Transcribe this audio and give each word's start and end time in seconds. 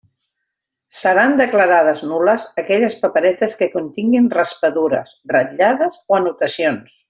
Seran 0.99 1.35
declarades 1.41 2.01
nul·les 2.13 2.45
aquelles 2.63 2.97
paperetes 3.03 3.53
que 3.61 3.69
continguen 3.77 4.31
raspadures, 4.41 5.15
ratllades 5.37 6.01
o 6.11 6.19
anotacions. 6.23 6.99